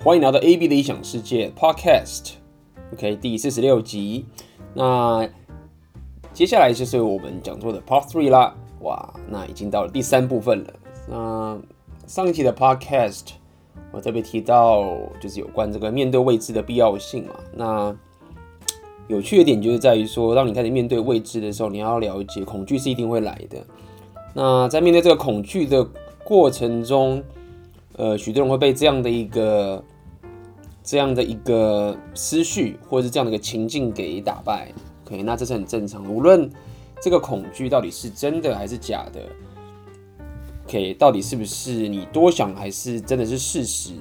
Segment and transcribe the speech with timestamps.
[0.00, 4.24] 欢迎来到 AB 的异想世界 Podcast，OK，第四十六集。
[4.72, 5.28] 那
[6.32, 8.54] 接下来就是我们讲座的 Part Three 啦。
[8.82, 10.72] 哇，那已经到了第三部分了。
[11.08, 11.58] 那
[12.06, 13.24] 上一期的 Podcast
[13.90, 14.84] 我特别提到，
[15.20, 17.34] 就是有关这个面对未知的必要性嘛。
[17.52, 17.94] 那
[19.08, 23.58] 有趣的点就是在于说，当你开始面对未知的时候，你要了解恐惧是一定会来的。
[24.32, 25.84] 那在面对这个恐惧的
[26.22, 27.20] 过程中，
[27.98, 29.84] 呃，许多人会被这样的一个、
[30.84, 34.72] 这样的一个思绪，或者是这样的一个情境给打败。
[35.04, 36.08] OK，那这是很正常的。
[36.08, 36.48] 无论
[37.02, 39.20] 这个恐惧到底是真的还是假的
[40.66, 43.94] ，OK，到底是不是你多想还是真的是事实，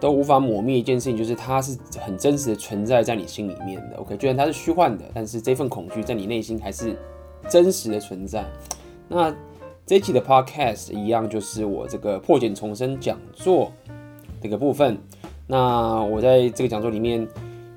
[0.00, 3.96] 都无法抹灭一件事情，就是它是很真实的存在在你心里面的。
[3.96, 6.96] OK，虽然它是虚幻的，但是这份恐惧在你内心还是
[7.50, 8.44] 真实的存在。
[9.08, 9.34] 那
[9.90, 13.72] 这一期的 podcast 一样，就是我这个破茧重生讲座
[14.40, 14.96] 这个部分。
[15.48, 17.26] 那我在这个讲座里面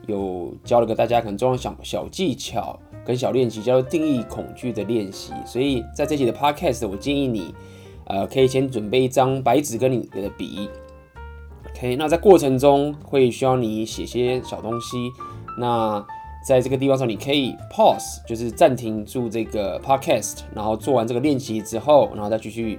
[0.05, 5.33] 有教了个大家可能重要小小技巧跟小练习，叫做定义恐惧的练习。
[5.43, 7.51] 所以在这期的 podcast，我建议你，
[8.05, 10.69] 呃，可以先准备一张白纸跟你的笔。
[11.71, 15.09] OK，那在过程中会需要你写些小东西。
[15.57, 16.05] 那
[16.45, 22.77] 在这个地方上，你可以 pause，就是暂停住这个 podcast，然后做完这个练习之后，然后再继续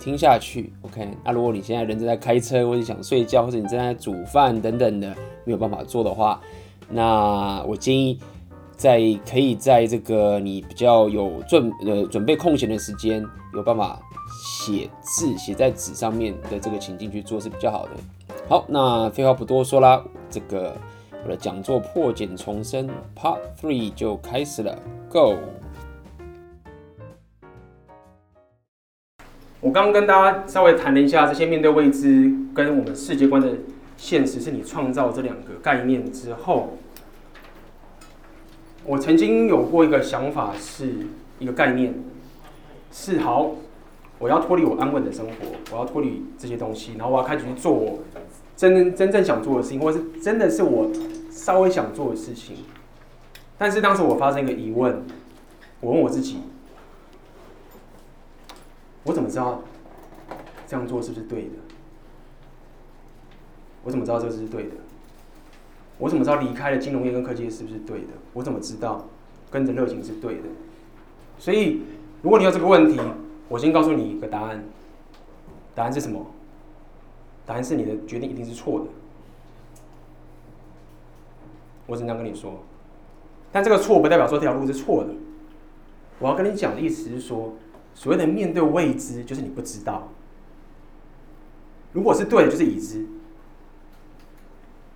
[0.00, 0.72] 听下去。
[0.82, 6.40] OK，那如果你现在人正在开车，或者想睡觉，或者你正在煮饭等等的，没有办法做的话，
[6.90, 8.18] 那我建议
[8.76, 13.24] 在可以在这个你比较有准呃准备空闲的时间，
[13.54, 14.00] 有办法
[14.44, 17.92] 写字写在纸上面的这个情境去做是比较好的。
[18.48, 20.76] 好，那废话不多说啦，这个。
[21.24, 24.78] 我的讲座破茧重生 Part Three 就开始了
[25.10, 25.36] ，Go！
[29.60, 33.52] 我刚刚跟大家稍微谈了一下这些面对未知跟我们世界观的
[33.96, 36.78] 现实是你创造这两个概念之后，
[38.84, 41.08] 我曾经有过一个想法，是
[41.40, 41.92] 一个概念，
[42.92, 43.50] 是好，
[44.20, 45.32] 我要脱离我安稳的生活，
[45.72, 47.98] 我要脱离这些东西，然后我要开始去做
[48.58, 50.90] 真真正想做的事情，或是真的是我。
[51.30, 52.56] 稍微想做的事情，
[53.56, 55.02] 但是当时我发生一个疑问，
[55.80, 56.40] 我问我自己：
[59.04, 59.62] 我怎么知道
[60.66, 61.54] 这样做是不是对的？
[63.84, 64.74] 我怎么知道这是对的？
[65.96, 68.08] 我怎么知道离开了金融业跟科技是不是对的？
[68.34, 69.06] 我怎么知道
[69.48, 70.48] 跟着热情是对的？
[71.38, 71.82] 所以，
[72.20, 73.00] 如果你有这个问题，
[73.48, 74.62] 我先告诉你一个答案。
[75.74, 76.26] 答案是什么？
[77.48, 78.86] 答案是你的决定一定是错的。
[81.86, 82.60] 我只能跟你说，
[83.50, 85.10] 但这个错不代表说这条路是错的。
[86.18, 87.54] 我要跟你讲的意思是说，
[87.94, 90.08] 所谓的面对未知，就是你不知道。
[91.94, 93.06] 如果是对的，就是已知。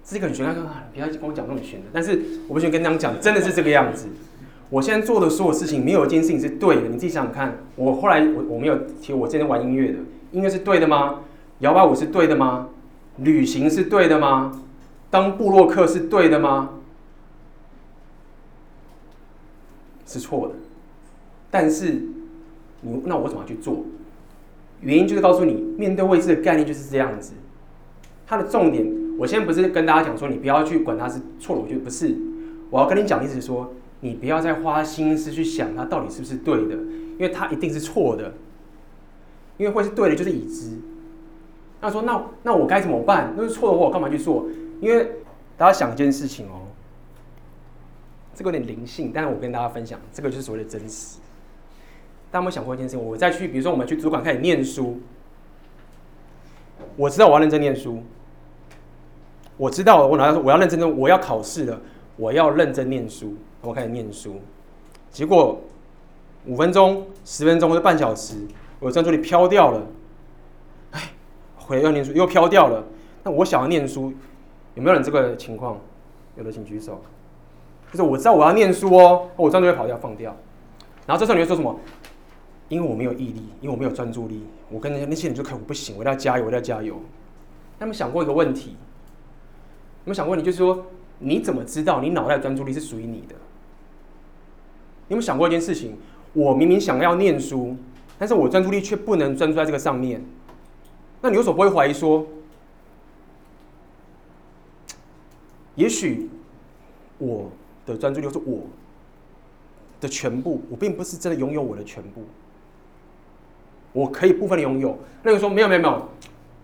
[0.04, 1.86] 这个很玄，他说啊，不要跟我讲那么玄的。
[1.90, 4.08] 但是我不喜欢跟你讲，真的是这个样子。
[4.68, 6.88] 我现在做的所有事情，没有一件事情是对的。
[6.88, 9.98] 你自己想想看，我后来我我没有提，我之前玩音乐的，
[10.32, 11.20] 音乐是对的吗？
[11.62, 12.68] 摇摆舞是对的吗？
[13.18, 14.62] 旅行是对的吗？
[15.10, 16.70] 当部落客是对的吗？
[20.04, 20.54] 是错的，
[21.50, 22.02] 但是
[22.80, 23.84] 你那我怎么去做？
[24.80, 27.32] 原因就是告诉你，面对未知的概念就是这样子。
[28.26, 28.84] 它的重点，
[29.16, 32.16] 我现在不是跟大家讲说你不要去管它是错的，我觉得不是。
[32.70, 38.34] 我要跟你讲的意思是说，你不要再花心思去想它到底是不是对的，因为它一定是错的。
[39.58, 40.76] 因为会是对的，就是已知。
[41.82, 43.34] 那说那那我该怎么办？
[43.36, 44.46] 那是错的话，我干嘛去做？
[44.80, 45.10] 因为
[45.58, 46.62] 大家想一件事情哦。
[48.34, 51.18] 这个有点灵性，但是我跟大家分享，这个就是所谓的真实。
[52.30, 53.04] 大家有没有想过一件事情？
[53.04, 54.98] 我再去，比如说我们去图书馆开始念书，
[56.96, 58.02] 我知道我要认真念书，
[59.58, 61.78] 我知道我哪要我要认真，我要考试了，
[62.16, 64.40] 我要认真念书，我开始念书，
[65.10, 65.60] 结果
[66.46, 68.36] 五分钟、十分钟或者半小时，
[68.80, 69.86] 我专注力飘掉了，
[71.66, 72.84] 回来要念书又飘掉了。
[73.22, 74.12] 那我想要念书，
[74.74, 75.78] 有没有人这个情况？
[76.36, 77.00] 有的请举手。
[77.90, 80.34] 就是我知道我要念书哦，我专注力跑掉放掉，
[81.06, 81.78] 然后这时候你会说什么？
[82.68, 86.98] 因为我没有毅力，因为我没有专注力，我跟那些那些人就可我不行，我要加油，我要加油。
[87.78, 88.70] 他们想过一个问题？
[88.70, 90.86] 有没有想过你就是说，
[91.18, 93.34] 你怎么知道你脑袋的专注力是属于你的？
[95.08, 95.98] 你有没有想过一件事情？
[96.32, 97.76] 我明明想要念书，
[98.18, 100.24] 但是我专注力却不能专注在这个上面。
[101.22, 102.26] 那你有所不会怀疑说，
[105.76, 106.28] 也许
[107.16, 107.50] 我。
[107.84, 108.60] 的专注力是我
[110.00, 112.22] 的全部，我并不是真的拥有我的全部，
[113.92, 114.96] 我可以部分的拥有。
[115.24, 116.08] 那个说没有没有没有，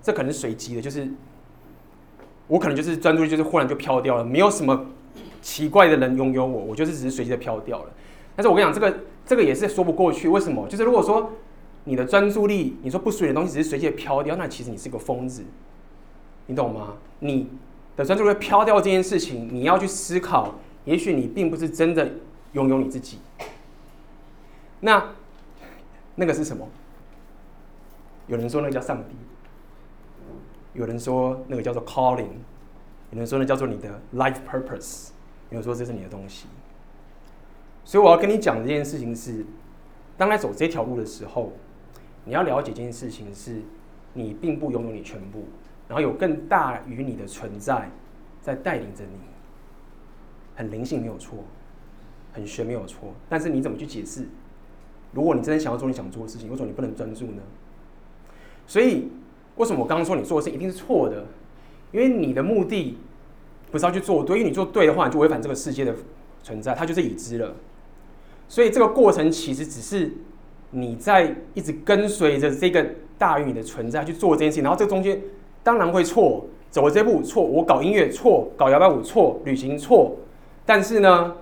[0.01, 1.09] 这可能随机的，就是
[2.47, 4.87] 我可能就是专注力就是忽然就飘掉了，没有什么
[5.43, 7.91] 奇怪的人拥有我，我就是只是随机的飘掉了。
[8.37, 10.29] 但是我跟你讲，这个这个也是说不过去。
[10.29, 10.69] 为什么？
[10.69, 11.33] 就是如果说
[11.89, 15.43] 你的专注力，你说不属于的东西只是随机的飘掉，那其实你是个疯子，
[16.45, 16.99] 你懂吗？
[17.21, 17.49] 你
[17.97, 22.13] 的专注力飘掉这件事情，你要去思考，也许你并不是真的
[22.53, 23.21] 拥有你自己。
[24.81, 25.03] 那
[26.15, 26.69] 那个是什么？
[28.27, 29.17] 有人说那个叫上帝，
[30.75, 32.37] 有人说那个叫做 calling，
[33.13, 35.09] 有人说那叫做你的 life purpose，
[35.49, 36.47] 有人说这是你的东西。
[37.83, 39.47] 所以我要跟你讲的这件事情是，
[40.19, 41.55] 当来走这条路的时候，
[42.29, 43.63] 你要了解这件事情是，
[44.13, 45.45] 你并不拥有你全部，
[45.89, 47.91] 然后有更大于你的存在
[48.43, 49.19] 在带领着你。
[50.55, 51.39] 很灵性没有错，
[52.35, 54.27] 很玄没有错，但是你怎么去解释？
[55.13, 57.43] 如果你真的想要做你想做的事情，为什么你不能专注呢？
[58.67, 59.09] 所以，
[59.57, 61.25] 为什么我刚刚说你做的事一定是错的？
[61.93, 62.99] 因为你的目的
[63.71, 65.95] 不是要去做对，因为你做对的话，你就违反这个世界的
[66.43, 67.57] 存在，它就是已知了。
[68.49, 70.13] 所以这个过程其实只是
[70.71, 72.87] 你在一直跟随着这个
[73.17, 75.21] 大于你的存在去做这件事情，然后这中间
[75.63, 80.17] 当然会错，走了这步错，我搞音乐错，搞摇摆舞错，旅行错，
[80.67, 81.37] 但是呢，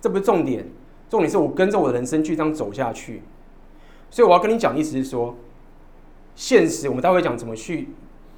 [0.00, 0.66] 这不是重点。
[1.10, 3.22] 重点是我跟着我的人生去这样走下去，
[4.10, 5.36] 所以我要跟你讲的，意思是说，
[6.34, 7.90] 现实我们待会讲怎么去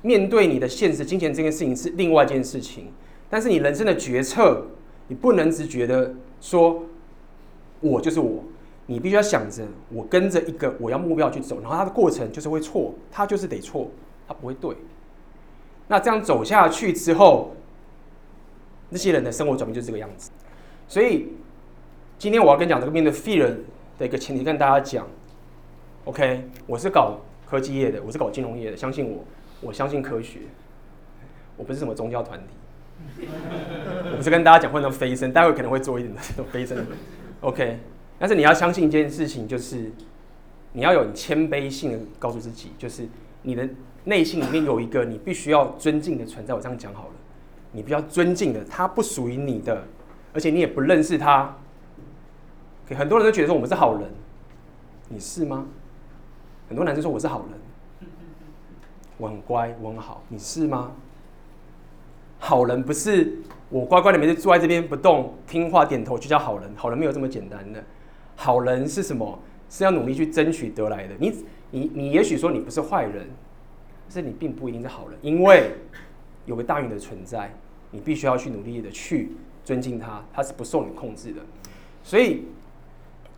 [0.02, 2.88] 面对你的现实，金钱这件事情是另外一件事情。
[3.30, 4.66] 但是你人生的决策，
[5.08, 6.82] 你不能只觉得说，
[7.80, 8.44] 我就是我，
[8.86, 13.90] 你必须要想着我跟着一个我要目标去走，然后它的过程就是会错，它就是得错，
[14.26, 14.74] 它不会对。
[15.88, 17.54] 那这样走下去之后，
[18.88, 20.30] 那些人的生活转变就是这个样子，
[20.88, 21.28] 所以。
[22.18, 23.54] 今天我要跟你讲这个面对 fear
[23.98, 25.06] 的一个前提，跟大家讲
[26.06, 29.22] ，OK，我是搞科技业的，我是搞金融业的，相信我，
[29.60, 30.38] 我相信科学，
[31.58, 33.28] 我不是什么宗教团体，
[34.10, 36.86] 我不是跟大家讲会那种飞升，待会可能会做一点那种飞升的
[37.42, 37.78] ，OK，
[38.18, 39.90] 但是你要相信一件事情，就是
[40.72, 43.06] 你要有谦卑性的告诉自己，就是
[43.42, 43.68] 你的
[44.04, 47.14] 内心里面有一个你必须要尊敬的存在，我这样讲好了，
[47.72, 49.84] 你比较尊敬的，他不属于你的，
[50.32, 51.56] 而且你也不认识他。
[52.96, 54.08] 很多人都觉得说我们是好人，
[55.08, 55.66] 你是吗？
[56.68, 58.08] 很多男生说我是好人，
[59.18, 60.92] 我很乖，我很好，你是吗？
[62.38, 63.38] 好人不是
[63.70, 67.82] 我乖乖的每次坐在这边不动，听话点头就叫好人，好人没有这么简单的。
[68.46, 69.36] 好人是什么？
[69.68, 71.14] 是要努力去争取得来的。
[71.18, 71.34] 你
[71.72, 73.26] 你你也许说你不是坏人，
[74.04, 75.72] 但是你并不一定是好人，因为
[76.44, 77.52] 有个大运的存在，
[77.90, 79.32] 你必须要去努力的去
[79.64, 81.40] 尊敬他，他是不受你控制的，
[82.04, 82.44] 所以。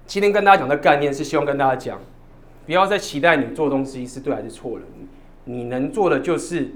[0.06, 2.00] 今天跟大家讲的概念是希望跟大家讲，
[2.64, 4.84] 不要再期待你做东西是对还是错了。
[5.44, 6.70] 你能做的就是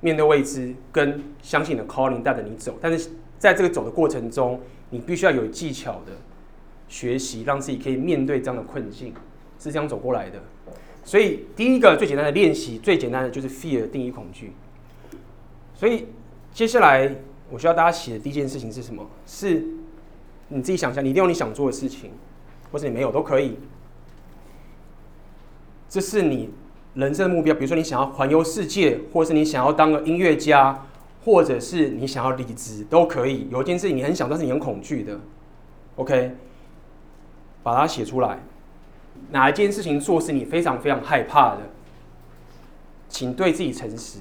[0.00, 2.76] 面对未知，跟相信你的 calling 带着你走。
[2.82, 3.08] 但是
[3.38, 4.60] 在这个走的过程中，
[4.90, 6.12] 你必须要有技巧的
[6.88, 9.12] 学习，让自己可以面对这样的困境，
[9.58, 10.42] 是这样走过来的。
[11.04, 14.52] 所以第一个最简单的练习，最简单的就是 fear 定义恐惧。
[15.74, 16.06] 所以
[16.52, 17.14] 接下来
[17.50, 19.06] 我需要大家写的第一件事情是什么？
[19.26, 19.64] 是
[20.48, 22.10] 你自己想象，你一定有你想做的事情。
[22.72, 23.56] 或者你没有都可以，
[25.88, 26.50] 这是你
[26.94, 27.54] 人生的目标。
[27.54, 30.84] 比如说，你想要环游世界，或是你想要当个音乐家，
[31.24, 33.46] 或者是你想要离职，都可以。
[33.48, 35.20] 有一件事情你很想，但是你很恐惧的
[35.94, 36.32] ，OK，
[37.64, 38.38] 把它写出来。
[39.30, 41.62] 哪一件事情做是你非常非常害怕的，
[43.08, 44.20] 请对自己诚实。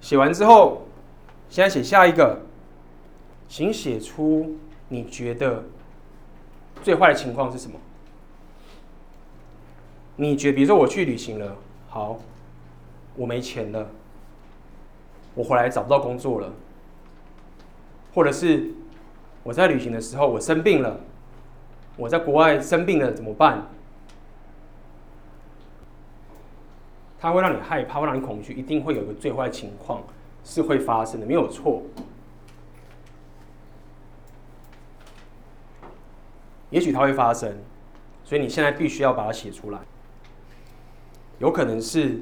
[0.00, 0.82] 写完之后，
[1.48, 2.40] 现在写下一个，
[3.48, 4.56] 请写出
[4.88, 5.62] 你觉得。
[6.82, 7.78] 最坏的情况是什么？
[10.16, 11.56] 你觉，比如说我去旅行了，
[11.88, 12.18] 好，
[13.14, 13.88] 我没钱了，
[15.34, 16.52] 我回来找不到工作了，
[18.12, 18.70] 或者是
[19.44, 20.98] 我在旅行的时候我生病了，
[22.02, 23.64] 我在国外生病了怎么办？
[27.20, 30.02] 它会让你害怕，会让你恐惧，一定会有一个最坏的情况
[30.42, 31.80] 是会发生的，没有错。
[36.70, 37.56] 也许它会发生，
[38.24, 39.78] 所以你现在必须要把它写出来。
[41.38, 42.20] 有可能是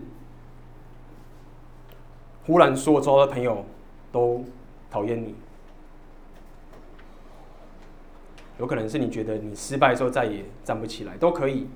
[2.44, 3.64] 忽然说我周遭的朋友
[4.12, 4.44] 都
[4.90, 5.34] 讨厌你，
[8.60, 11.66] 有可能是你觉得你失败之后再也站不起来，都可以。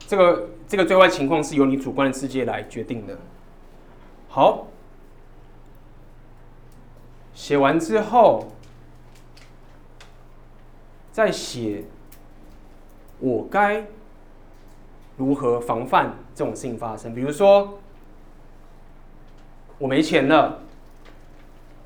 [0.00, 3.16] 这个这个最坏情况是由你主观的世界来决定的。
[4.28, 4.66] 好，
[7.32, 8.48] 写完之后。
[11.10, 11.82] 再写，
[13.18, 13.84] 我该
[15.16, 17.12] 如何防范这种事情发生？
[17.12, 17.80] 比如说，
[19.78, 20.60] 我没钱了，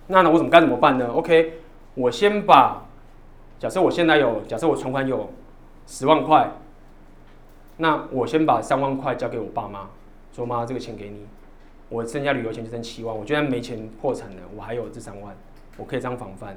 [0.08, 1.54] 那呢，我怎么该怎么办呢？OK，
[1.94, 2.81] 我先把，
[3.62, 5.30] 假设我现在有，假设我存款有
[5.86, 6.50] 十万块，
[7.76, 9.88] 那我先把三万块交给我爸妈，
[10.32, 11.24] 说妈，这个钱给你，
[11.88, 15.32] 我剩下旅游钱就剩七万，我就算没钱破产了，我还有这三万，
[15.76, 16.56] 我可以这样防范。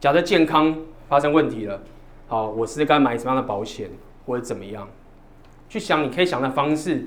[0.00, 0.74] 假设健康
[1.10, 1.82] 发生问题了，
[2.26, 3.90] 好，我是该买什么样的保险，
[4.24, 4.88] 或者怎么样？
[5.68, 7.06] 去想你可以想的方式，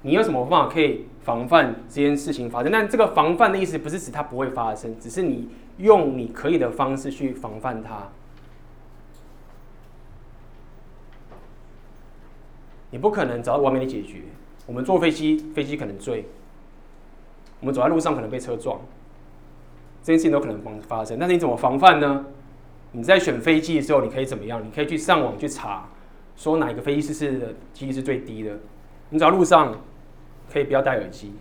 [0.00, 2.72] 你有什么方法可以防范这件事情发生？
[2.72, 8.08] 但这个防范的意思不是指它不会发生，只是你用你可以的方式去防范它。
[12.90, 14.22] 你不可能找到完美的解决。
[14.66, 16.24] 我们坐飞机，飞机可能坠；
[17.60, 18.80] 我们走在路上可能被车撞，
[20.02, 21.18] 这件事情都可能发发生。
[21.18, 22.24] 但是你怎么防范呢？
[22.92, 24.64] 你在选飞机的时候，你可以怎么样？
[24.64, 25.86] 你可以去上网去查。
[26.36, 28.58] 说哪一个飞机失事的几率是最低的？
[29.10, 29.76] 你走在路上
[30.52, 31.32] 可以不要戴耳机。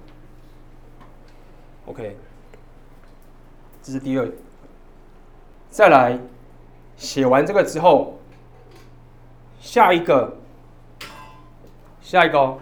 [1.86, 2.15] OK，
[3.86, 4.27] 这是第二。
[5.70, 6.18] 再来，
[6.98, 8.18] 写完这个之后，
[9.62, 10.38] 下一个，
[12.01, 12.58] 下一个。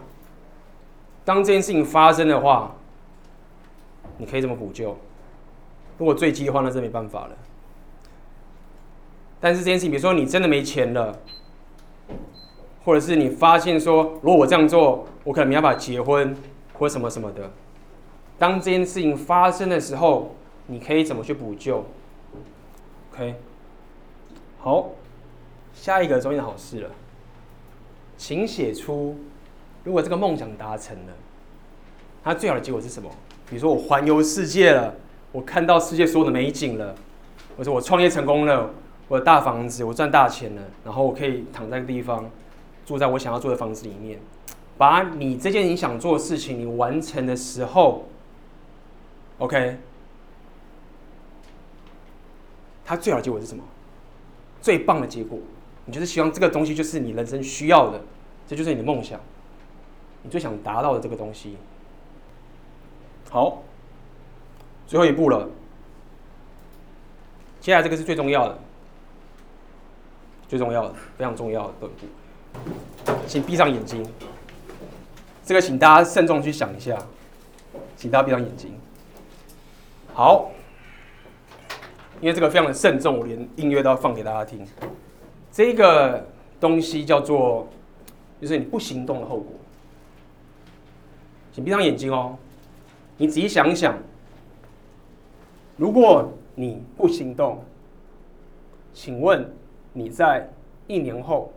[1.24, 2.76] 当这件事情发生的话，
[4.18, 4.98] 你可以怎么补救？
[5.98, 7.38] 如果坠机的话，那是没办法了。
[9.40, 11.18] 但是这件事情，比如说你真的没钱了。
[12.84, 16.36] 或者是你发现说，如果我这样做，我可能没办法结婚，
[16.74, 17.50] 或什么什么的。
[18.38, 20.36] 当这件事情发生的时候，
[20.68, 21.86] 你可以怎么去补救
[23.12, 23.36] ？OK，
[24.60, 24.90] 好，
[25.74, 26.90] 下一个终于好事了，
[28.18, 29.18] 请写出，
[29.84, 31.14] 如果这个梦想达成了，
[32.24, 33.10] 它最好的结果是什么？
[33.50, 34.96] 比如说我环游世界了，
[35.32, 36.96] 我看到世界所有的美景了，
[37.58, 38.70] 或者我创业成功了，
[39.08, 42.30] 我的大房子，我赚大钱了，然后我可以躺在个地方。
[42.86, 44.20] 住在我想要住的房子里面，
[44.78, 48.04] 把你这件你想做的事情你完成的时候
[49.38, 49.78] ，OK，
[52.96, 53.64] 它最好的结果是什么？
[54.62, 55.40] 最棒的结果，
[55.86, 58.00] 你就是希望这个东西就是你人生需要的，
[58.48, 59.20] 这就是你的梦想，
[60.22, 61.58] 你最想达到的这个东西。
[63.30, 63.64] 好，
[64.88, 65.50] 最后一步了，
[67.60, 68.58] 接下来这个是最重要的，
[70.48, 71.90] 最重要的，非常重要的一步。
[73.28, 74.08] 请闭上眼睛，
[75.44, 76.98] 这个请大家慎重去想一下，
[77.98, 78.72] 请大家闭上眼睛。
[80.14, 80.52] 好，
[82.24, 84.66] 因为这个非常的慎重，我连音乐都要放给大家听。
[85.52, 86.26] 这个
[86.58, 87.68] 东西叫做，
[88.40, 89.48] 就是你不行动的后果。
[91.52, 92.38] 请闭上眼睛哦，
[93.18, 93.98] 你仔细想一想，
[95.76, 97.62] 如果你不行动，
[98.94, 99.54] 请问
[99.92, 100.50] 你在
[100.88, 101.52] 一年后？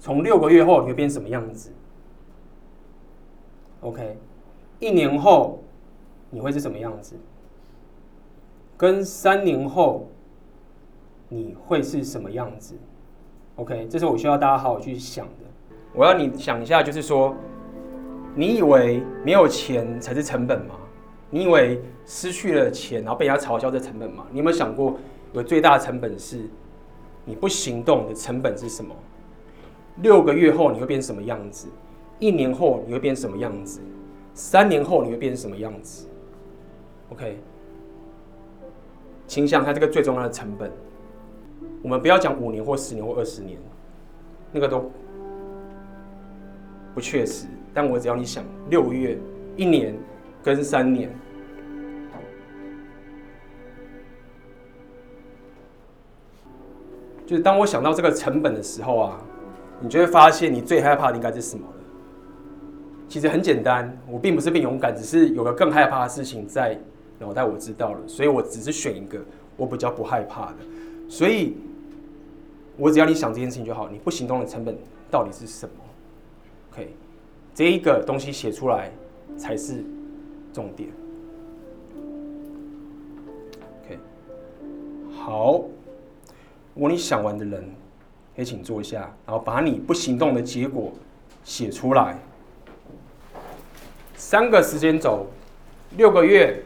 [0.00, 1.70] 从六个月后你会变什么样子
[3.82, 4.16] ？OK，
[4.80, 5.62] 一年后
[6.30, 7.14] 你会是什么样子？
[8.76, 10.08] 跟三年后
[11.28, 12.74] 你会是什么样子
[13.56, 15.44] ？OK，这是我需要大家好好去想的。
[15.94, 17.34] 我要你想一下，就是说，
[18.34, 20.74] 你以为没有钱才是成本吗？
[21.30, 24.26] 你以为失去了钱然后被人家嘲笑这成本吗？
[24.30, 24.96] 你有没有想过，
[25.32, 26.48] 有最大的成本是
[27.24, 28.94] 你不行动的成本是什么？
[29.98, 31.68] 六个月后你会变什么样子？
[32.18, 33.80] 一年后你会变什么样子？
[34.34, 36.08] 三年后你会变成什么样子
[37.12, 37.38] ？OK，
[39.26, 40.70] 倾向它这个最重要的成本。
[41.82, 43.58] 我们不要讲五年或十年或二十年，
[44.52, 44.90] 那个都
[46.94, 47.46] 不确实。
[47.72, 49.18] 但我只要你想六月、
[49.56, 49.94] 一年
[50.42, 51.10] 跟三年，
[57.26, 59.20] 就是当我想到这个成本的时候啊。
[59.80, 61.74] 你就会发现，你最害怕的应该是什么了？
[63.08, 66.80] 其实很简单，我并不是变勇敢，只是有个更害怕的事情在
[67.18, 69.18] 脑袋，我知道了，所以我只是选一个
[69.56, 70.56] 我比较不害怕的。
[71.08, 71.56] 所以，
[72.76, 73.88] 我只要你想这件事情就好。
[73.88, 74.76] 你不行动的成本
[75.10, 75.74] 到底是什么
[76.72, 76.94] ？OK，
[77.54, 78.90] 这一个东西写出来
[79.36, 79.84] 才是
[80.52, 80.88] 重点。
[83.84, 83.98] OK，
[85.16, 85.52] 好，
[86.74, 87.64] 如果你想完的人。
[88.36, 90.90] 也请坐下，然后把你不行动的结果
[91.44, 92.18] 写出来。
[94.16, 95.28] 三个时间轴，
[95.96, 96.60] 六个月、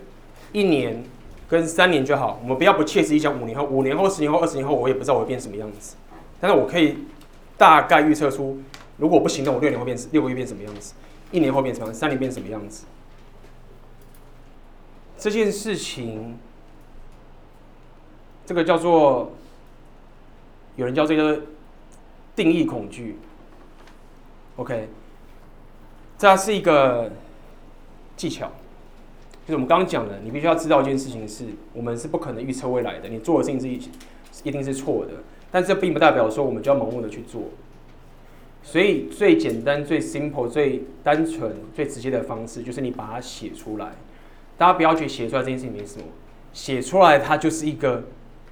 [0.52, 1.02] 一年
[1.49, 2.38] 跟三年就好。
[2.43, 5.97] 我们不要不切实际讲五年后、五年后、十年后、二十年后，我也不知道我会变什么样子。
[6.40, 6.99] 但是我可以
[7.57, 8.59] 大概预测出，
[8.97, 10.95] 如果不行动，我六年后变六个月变什么样子，
[11.33, 12.87] 一年后变什么，三年变什么样子。
[15.19, 16.38] 这件事情，
[18.47, 19.33] 这个叫做，
[20.76, 21.40] 有人叫这个。
[22.37, 23.19] 定义恐惧
[24.55, 24.88] ，OK，
[26.17, 27.11] 这是一个
[28.17, 28.49] 技巧。
[29.49, 33.88] 就是我们刚刚讲的，你必须要知道一件事情是，我们是不可能预测未来的，你做的事情是
[34.47, 35.12] 一定是错的，
[35.50, 37.45] 但这并不代表说我们就要盲目的去做。
[38.62, 43.93] 所以最简单、最 simple、最单纯、最直接的方式，就是你把它写出来。
[44.59, 46.05] 大家不要觉得写出来这件事情没什么，
[46.52, 48.05] 写出来它就是一个，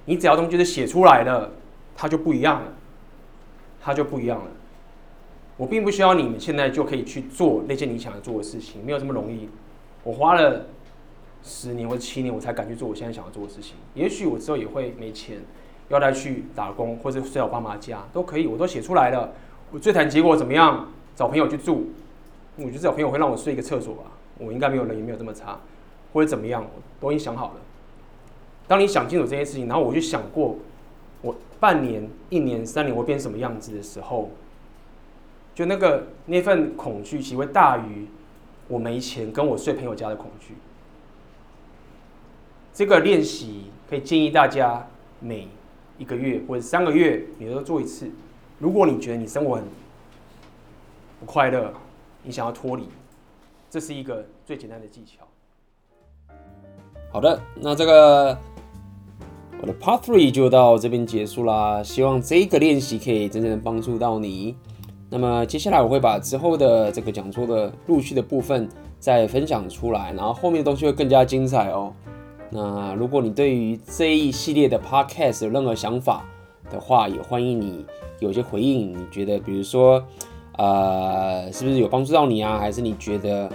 [0.05, 1.51] 你只要东西就是写出来了，
[1.95, 2.73] 它就不一样了，
[3.79, 4.49] 它就不一样了。
[5.57, 9.47] 我并不需要你们现在就可以去做那些你想要做的事情，没有这么容易。
[10.03, 10.65] 我花了
[11.43, 13.75] 十年或者七年，我才敢去做我现在想要做的事情。
[13.93, 15.39] 也许我之后也会没钱，
[15.89, 19.33] 要再去打工或者睡我爸妈家都可以，我都写出来了。
[19.71, 20.87] 我最谈结果怎么样？
[21.15, 21.87] 找朋友去住，
[22.57, 24.03] 我觉得找朋友会让我睡一个厕所吧。
[24.37, 25.59] 我应该没有人也没有这么差，
[26.13, 27.55] 或者怎么样，我都已经想好了。
[28.67, 30.57] 当你想清楚这些事情，然后我就想过，
[31.21, 34.29] 我半年、一年、三年会变什么样子的时候，
[35.55, 38.05] 就那个那份恐惧其实会大于
[38.67, 40.53] 我没钱跟我睡朋友家的恐惧。
[42.77, 44.85] 这个练习可以建议大家
[45.19, 45.47] 每
[45.97, 48.07] 一个月或者三个月你都做一次。
[48.59, 49.63] 如果你觉得你生活很
[51.19, 51.73] 不快乐，
[52.21, 52.83] 你想要脱离，
[53.67, 55.25] 这是一个最简单的技巧。
[57.11, 58.37] 好的，那这个
[59.59, 61.81] 我的 Part Three 就到这边结束啦。
[61.81, 64.55] 希望这个练习可以真正的帮助到你。
[65.09, 68.69] 那么接下来我会把之后的这个讲座的陆续的部分
[68.99, 71.91] 再分享出来，然后后面的东西会更加精彩哦。
[72.49, 76.25] 那如果你对于这一系列的 Podcast 有任何想法
[76.69, 77.85] 的话，也欢迎你。
[78.19, 80.03] 有些回应，你觉得，比如说，
[80.57, 82.57] 呃，是不是有帮助到你啊？
[82.57, 83.47] 还是你觉得，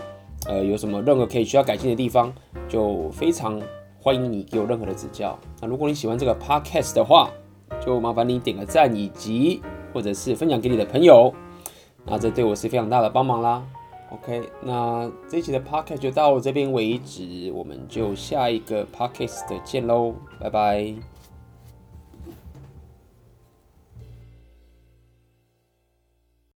[0.46, 2.32] 呃，有什么任何可以需要改进的地方，
[2.68, 3.60] 就非常
[3.98, 5.36] 欢迎你给我任何的指教。
[5.60, 7.28] 那如果你喜欢这个 podcast 的话，
[7.84, 9.60] 就麻烦你点个赞，以及
[9.92, 11.34] 或者是分享给你的朋友，
[12.06, 13.64] 那这对我是非常大的帮忙啦。
[14.12, 21.11] OK，那这期的 p o c k e t 就到这边为止，我们就下一个 podcast 见喽，拜拜。